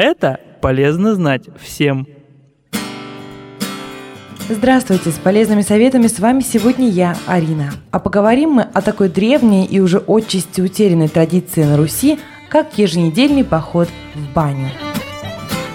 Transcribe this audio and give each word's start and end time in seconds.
Это 0.00 0.38
полезно 0.60 1.16
знать 1.16 1.42
всем. 1.60 2.06
Здравствуйте, 4.48 5.10
с 5.10 5.14
полезными 5.14 5.62
советами 5.62 6.06
с 6.06 6.20
вами 6.20 6.40
сегодня 6.40 6.88
я, 6.88 7.16
Арина. 7.26 7.72
А 7.90 7.98
поговорим 7.98 8.50
мы 8.50 8.62
о 8.62 8.80
такой 8.80 9.08
древней 9.08 9.66
и 9.66 9.80
уже 9.80 9.98
отчасти 9.98 10.60
утерянной 10.60 11.08
традиции 11.08 11.64
на 11.64 11.76
Руси, 11.76 12.20
как 12.48 12.78
еженедельный 12.78 13.42
поход 13.42 13.88
в 14.14 14.34
баню. 14.34 14.68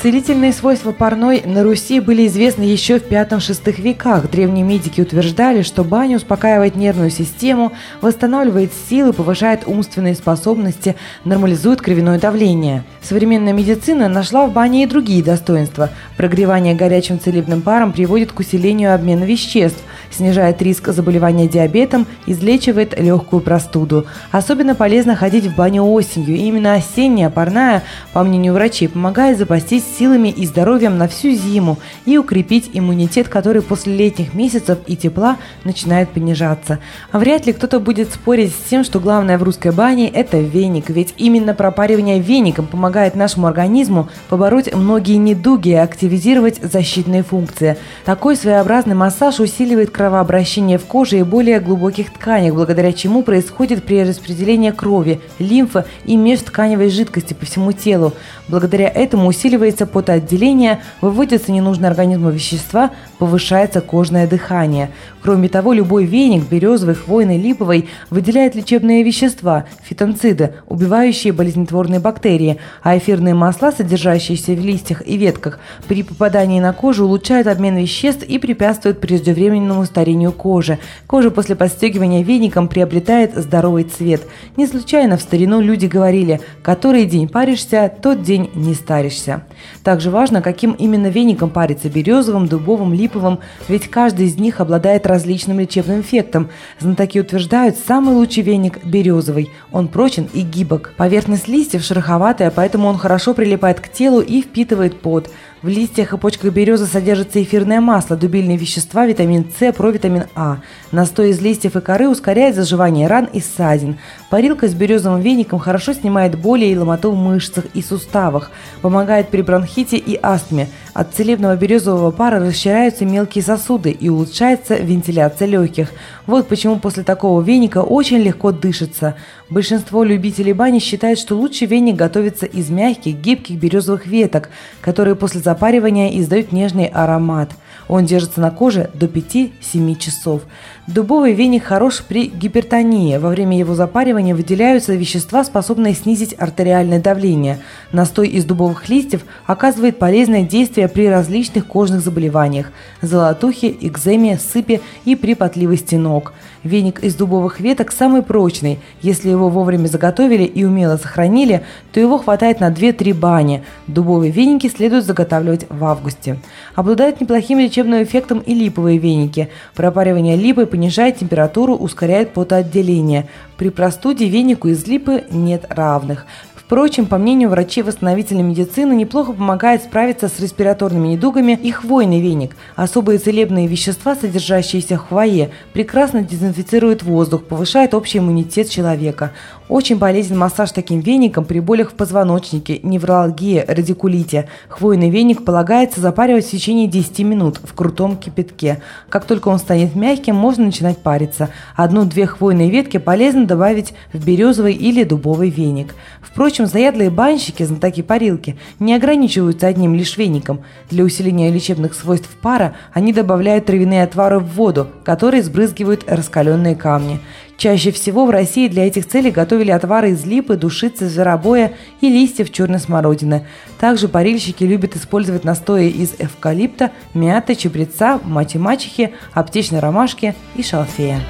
Целительные 0.00 0.52
свойства 0.52 0.92
парной 0.92 1.42
на 1.44 1.64
Руси 1.64 1.98
были 1.98 2.24
известны 2.28 2.62
еще 2.62 3.00
в 3.00 3.10
V-VI 3.10 3.80
веках. 3.80 4.30
Древние 4.30 4.64
медики 4.64 5.00
утверждали, 5.00 5.62
что 5.62 5.82
баня 5.82 6.18
успокаивает 6.18 6.76
нервную 6.76 7.10
систему, 7.10 7.72
восстанавливает 8.00 8.70
силы, 8.88 9.12
повышает 9.12 9.62
умственные 9.66 10.14
способности, 10.14 10.94
нормализует 11.24 11.80
кровяное 11.80 12.20
давление. 12.20 12.84
Современная 13.02 13.52
медицина 13.52 14.08
нашла 14.08 14.46
в 14.46 14.52
бане 14.52 14.84
и 14.84 14.86
другие 14.86 15.20
достоинства. 15.20 15.90
Прогревание 16.16 16.76
горячим 16.76 17.18
целебным 17.18 17.60
паром 17.60 17.90
приводит 17.90 18.30
к 18.30 18.38
усилению 18.38 18.94
обмена 18.94 19.24
веществ, 19.24 19.82
снижает 20.12 20.62
риск 20.62 20.92
заболевания 20.92 21.48
диабетом, 21.48 22.06
излечивает 22.24 22.96
легкую 23.00 23.42
простуду. 23.42 24.06
Особенно 24.30 24.76
полезно 24.76 25.16
ходить 25.16 25.46
в 25.46 25.56
баню 25.56 25.82
осенью. 25.82 26.36
И 26.36 26.42
именно 26.42 26.74
осенняя 26.74 27.30
парная, 27.30 27.82
по 28.12 28.22
мнению 28.22 28.52
врачей, 28.52 28.88
помогает 28.88 29.38
запастись 29.38 29.87
силами 29.88 30.28
и 30.28 30.46
здоровьем 30.46 30.98
на 30.98 31.08
всю 31.08 31.32
зиму 31.32 31.78
и 32.04 32.18
укрепить 32.18 32.70
иммунитет, 32.72 33.28
который 33.28 33.62
после 33.62 33.96
летних 33.96 34.34
месяцев 34.34 34.78
и 34.86 34.96
тепла 34.96 35.36
начинает 35.64 36.10
понижаться. 36.10 36.78
А 37.10 37.18
вряд 37.18 37.46
ли 37.46 37.52
кто-то 37.52 37.80
будет 37.80 38.12
спорить 38.12 38.52
с 38.52 38.68
тем, 38.68 38.84
что 38.84 39.00
главное 39.00 39.38
в 39.38 39.42
русской 39.42 39.72
бане– 39.72 40.08
это 40.14 40.38
веник, 40.38 40.90
ведь 40.90 41.14
именно 41.16 41.54
пропаривание 41.54 42.20
веником 42.20 42.66
помогает 42.66 43.14
нашему 43.14 43.46
организму 43.46 44.08
побороть 44.28 44.74
многие 44.74 45.16
недуги 45.16 45.70
и 45.70 45.74
активизировать 45.74 46.60
защитные 46.62 47.22
функции. 47.22 47.76
Такой 48.04 48.36
своеобразный 48.36 48.94
массаж 48.94 49.40
усиливает 49.40 49.90
кровообращение 49.90 50.78
в 50.78 50.84
коже 50.84 51.18
и 51.18 51.22
более 51.22 51.60
глубоких 51.60 52.12
тканях, 52.12 52.54
благодаря 52.54 52.92
чему 52.92 53.22
происходит 53.22 53.84
перераспределение 53.84 54.72
крови, 54.72 55.20
лимфы 55.38 55.84
и 56.04 56.16
межтканевой 56.16 56.90
жидкости 56.90 57.34
по 57.34 57.46
всему 57.46 57.72
телу. 57.72 58.14
Благодаря 58.48 58.88
этому 58.88 59.28
усиливается 59.28 59.77
усиливается 59.78 59.86
потоотделение, 59.86 60.80
выводятся 61.00 61.52
ненужные 61.52 61.90
организму 61.90 62.30
вещества, 62.30 62.90
повышается 63.18 63.80
кожное 63.80 64.26
дыхание. 64.26 64.90
Кроме 65.22 65.48
того, 65.48 65.72
любой 65.72 66.04
веник, 66.04 66.44
березовый, 66.48 66.94
хвойный, 66.94 67.38
липовый, 67.38 67.88
выделяет 68.10 68.54
лечебные 68.54 69.02
вещества, 69.02 69.64
фитонциды, 69.82 70.52
убивающие 70.66 71.32
болезнетворные 71.32 72.00
бактерии, 72.00 72.58
а 72.82 72.96
эфирные 72.96 73.34
масла, 73.34 73.72
содержащиеся 73.72 74.52
в 74.52 74.60
листьях 74.60 75.02
и 75.06 75.16
ветках, 75.16 75.58
при 75.86 76.02
попадании 76.02 76.60
на 76.60 76.72
кожу 76.72 77.04
улучшают 77.04 77.46
обмен 77.46 77.76
веществ 77.76 78.22
и 78.22 78.38
препятствуют 78.38 79.00
преждевременному 79.00 79.84
старению 79.84 80.32
кожи. 80.32 80.78
Кожа 81.06 81.30
после 81.30 81.56
подстегивания 81.56 82.22
веником 82.22 82.68
приобретает 82.68 83.34
здоровый 83.36 83.84
цвет. 83.84 84.22
Не 84.56 84.66
случайно 84.66 85.16
в 85.16 85.22
старину 85.22 85.60
люди 85.60 85.86
говорили 85.86 86.40
«который 86.62 87.04
день 87.04 87.28
паришься, 87.28 87.92
тот 88.02 88.22
день 88.22 88.50
не 88.54 88.74
старишься». 88.74 89.42
Также 89.82 90.10
важно, 90.10 90.42
каким 90.42 90.72
именно 90.72 91.08
веником 91.08 91.50
париться– 91.50 91.88
березовым, 91.90 92.46
дубовым, 92.46 92.92
липовым, 92.92 93.38
ведь 93.68 93.88
каждый 93.88 94.26
из 94.26 94.38
них 94.38 94.60
обладает 94.60 95.06
различным 95.06 95.60
лечебным 95.60 96.00
эффектом. 96.00 96.48
Знатоки 96.78 97.18
утверждают, 97.18 97.76
самый 97.76 98.14
лучший 98.14 98.42
веник– 98.42 98.82
березовый. 98.84 99.50
Он 99.72 99.88
прочен 99.88 100.28
и 100.32 100.40
гибок. 100.42 100.94
Поверхность 100.96 101.48
листьев 101.48 101.82
шероховатая, 101.82 102.50
поэтому 102.50 102.88
он 102.88 102.98
хорошо 102.98 103.34
прилипает 103.34 103.80
к 103.80 103.88
телу 103.88 104.20
и 104.20 104.42
впитывает 104.42 105.00
пот– 105.00 105.30
в 105.62 105.68
листьях 105.68 106.12
и 106.12 106.16
почках 106.16 106.52
березы 106.52 106.86
содержится 106.86 107.42
эфирное 107.42 107.80
масло, 107.80 108.16
дубильные 108.16 108.56
вещества, 108.56 109.06
витамин 109.06 109.46
С, 109.58 109.72
провитамин 109.72 110.24
А. 110.36 110.58
Настой 110.92 111.30
из 111.30 111.40
листьев 111.40 111.74
и 111.74 111.80
коры 111.80 112.08
ускоряет 112.08 112.54
заживание 112.54 113.08
ран 113.08 113.28
и 113.32 113.40
ссадин. 113.40 113.98
Парилка 114.30 114.68
с 114.68 114.74
березовым 114.74 115.20
веником 115.20 115.58
хорошо 115.58 115.94
снимает 115.94 116.38
боли 116.38 116.66
и 116.66 116.76
ломоту 116.76 117.10
в 117.10 117.16
мышцах 117.16 117.64
и 117.74 117.82
суставах, 117.82 118.52
помогает 118.82 119.30
при 119.30 119.42
бронхите 119.42 119.96
и 119.96 120.18
астме. 120.22 120.68
От 120.98 121.14
целебного 121.14 121.54
березового 121.54 122.10
пара 122.10 122.40
расширяются 122.40 123.04
мелкие 123.04 123.44
сосуды 123.44 123.92
и 123.92 124.08
улучшается 124.08 124.74
вентиляция 124.74 125.46
легких. 125.46 125.92
Вот 126.26 126.48
почему 126.48 126.80
после 126.80 127.04
такого 127.04 127.40
веника 127.40 127.82
очень 127.82 128.16
легко 128.16 128.50
дышится. 128.50 129.14
Большинство 129.48 130.02
любителей 130.02 130.54
бани 130.54 130.80
считают, 130.80 131.20
что 131.20 131.36
лучший 131.36 131.68
веник 131.68 131.94
готовится 131.94 132.46
из 132.46 132.68
мягких, 132.68 133.14
гибких 133.14 133.60
березовых 133.60 134.08
веток, 134.08 134.50
которые 134.80 135.14
после 135.14 135.40
запаривания 135.40 136.18
издают 136.18 136.50
нежный 136.50 136.86
аромат. 136.86 137.50
Он 137.88 138.04
держится 138.04 138.40
на 138.40 138.50
коже 138.50 138.90
до 138.94 139.06
5-7 139.06 139.96
часов. 139.96 140.42
Дубовый 140.86 141.32
веник 141.32 141.64
хорош 141.64 142.02
при 142.06 142.26
гипертонии. 142.26 143.16
Во 143.16 143.30
время 143.30 143.58
его 143.58 143.74
запаривания 143.74 144.34
выделяются 144.34 144.94
вещества, 144.94 145.42
способные 145.44 145.94
снизить 145.94 146.34
артериальное 146.38 147.00
давление. 147.00 147.58
Настой 147.92 148.28
из 148.28 148.44
дубовых 148.44 148.88
листьев 148.88 149.24
оказывает 149.46 149.98
полезное 149.98 150.42
действие 150.42 150.88
при 150.88 151.08
различных 151.08 151.66
кожных 151.66 152.00
заболеваниях– 152.00 152.72
золотухе, 153.02 153.74
экземе, 153.80 154.38
сыпи 154.38 154.80
и 155.04 155.16
при 155.16 155.34
потливости 155.34 155.94
ног. 155.94 156.32
Веник 156.64 157.04
из 157.04 157.14
дубовых 157.14 157.60
веток 157.60 157.92
самый 157.92 158.22
прочный. 158.22 158.80
Если 159.00 159.28
его 159.28 159.48
вовремя 159.48 159.86
заготовили 159.86 160.42
и 160.42 160.64
умело 160.64 160.96
сохранили, 160.96 161.64
то 161.92 162.00
его 162.00 162.18
хватает 162.18 162.60
на 162.60 162.70
2-3 162.70 163.14
бани. 163.14 163.62
Дубовые 163.86 164.32
веники 164.32 164.68
следует 164.68 165.04
заготавливать 165.04 165.66
в 165.68 165.84
августе. 165.84 166.38
Обладают 166.74 167.20
неплохим 167.20 167.58
лечебным 167.78 168.02
эффектом 168.02 168.40
и 168.40 168.54
липовые 168.54 168.98
веники. 168.98 169.48
Пропаривание 169.74 170.36
липы 170.36 170.66
понижает 170.66 171.18
температуру, 171.18 171.74
ускоряет 171.74 172.32
потоотделение. 172.32 173.28
При 173.56 173.70
простуде 173.70 174.28
венику 174.28 174.68
из 174.68 174.86
липы 174.86 175.24
нет 175.30 175.64
равных. 175.68 176.26
Впрочем, 176.54 177.06
по 177.06 177.16
мнению 177.16 177.48
врачей 177.48 177.82
восстановительной 177.82 178.42
медицины, 178.42 178.92
неплохо 178.92 179.32
помогает 179.32 179.84
справиться 179.84 180.28
с 180.28 180.38
респираторными 180.38 181.08
недугами 181.08 181.52
и 181.62 181.70
хвойный 181.70 182.20
веник. 182.20 182.56
Особые 182.76 183.18
целебные 183.18 183.66
вещества, 183.66 184.14
содержащиеся 184.14 184.96
в 184.96 185.08
хвое, 185.08 185.50
прекрасно 185.72 186.22
дезинфицируют 186.22 187.02
воздух, 187.02 187.44
повышают 187.44 187.94
общий 187.94 188.18
иммунитет 188.18 188.68
человека. 188.68 189.32
Очень 189.68 189.98
полезен 189.98 190.38
массаж 190.38 190.72
таким 190.72 191.00
веником 191.00 191.44
при 191.44 191.60
болях 191.60 191.90
в 191.90 191.94
позвоночнике, 191.94 192.80
невралгии, 192.82 193.62
радикулите. 193.68 194.48
Хвойный 194.68 195.10
веник 195.10 195.44
полагается 195.44 196.00
запаривать 196.00 196.46
в 196.46 196.50
течение 196.50 196.86
10 196.86 197.18
минут 197.20 197.60
в 197.62 197.74
крутом 197.74 198.16
кипятке. 198.16 198.80
Как 199.10 199.26
только 199.26 199.48
он 199.48 199.58
станет 199.58 199.94
мягким, 199.94 200.36
можно 200.36 200.64
начинать 200.64 200.96
париться. 200.98 201.50
Одну-две 201.76 202.24
хвойные 202.24 202.70
ветки 202.70 202.96
полезно 202.96 203.44
добавить 203.44 203.92
в 204.14 204.24
березовый 204.24 204.72
или 204.72 205.04
дубовый 205.04 205.50
веник. 205.50 205.94
Впрочем, 206.22 206.64
заядлые 206.64 207.10
банщики, 207.10 207.62
знатоки 207.62 208.00
парилки, 208.00 208.56
не 208.78 208.94
ограничиваются 208.94 209.66
одним 209.66 209.94
лишь 209.94 210.16
веником. 210.16 210.60
Для 210.88 211.04
усиления 211.04 211.50
лечебных 211.50 211.92
свойств 211.92 212.30
пара 212.40 212.74
они 212.94 213.12
добавляют 213.12 213.66
травяные 213.66 214.04
отвары 214.04 214.38
в 214.38 214.46
воду, 214.54 214.88
которые 215.04 215.42
сбрызгивают 215.42 216.04
раскаленные 216.06 216.74
камни. 216.74 217.20
Чаще 217.58 217.90
всего 217.90 218.24
в 218.24 218.30
России 218.30 218.68
для 218.68 218.86
этих 218.86 219.08
целей 219.08 219.32
готовили 219.32 219.72
отвары 219.72 220.12
из 220.12 220.24
липы, 220.24 220.54
душицы, 220.54 221.08
зверобоя 221.08 221.72
и 222.00 222.08
листьев 222.08 222.52
черной 222.52 222.78
смородины. 222.78 223.48
Также 223.80 224.06
парильщики 224.06 224.62
любят 224.62 224.94
использовать 224.94 225.42
настои 225.42 225.88
из 225.88 226.14
эвкалипта, 226.20 226.92
мяты, 227.14 227.56
чабреца, 227.56 228.20
мати-мачехи, 228.22 229.12
аптечной 229.32 229.80
ромашки 229.80 230.36
и 230.54 230.62
шалфея. 230.62 231.20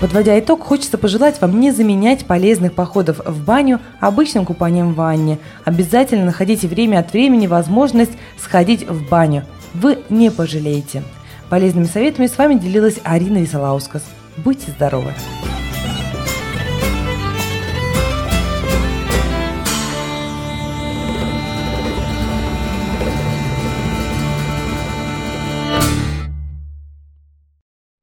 Подводя 0.00 0.38
итог, 0.38 0.62
хочется 0.62 0.98
пожелать 0.98 1.40
вам 1.40 1.58
не 1.58 1.72
заменять 1.72 2.26
полезных 2.26 2.74
походов 2.74 3.20
в 3.26 3.44
баню 3.44 3.80
обычным 3.98 4.44
купанием 4.44 4.92
в 4.92 4.96
ванне. 4.96 5.40
Обязательно 5.64 6.26
находите 6.26 6.68
время 6.68 7.00
от 7.00 7.12
времени 7.12 7.48
возможность 7.48 8.12
сходить 8.38 8.88
в 8.88 9.08
баню. 9.08 9.44
Вы 9.74 9.98
не 10.10 10.30
пожалеете. 10.30 11.02
Полезными 11.48 11.84
советами 11.84 12.26
с 12.26 12.36
вами 12.36 12.54
делилась 12.54 13.00
Арина 13.04 13.38
Висолаускас. 13.38 14.02
Будьте 14.36 14.72
здоровы! 14.72 15.12